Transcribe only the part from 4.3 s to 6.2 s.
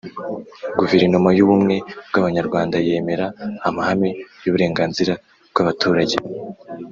y'uburenganzira bw'abaturage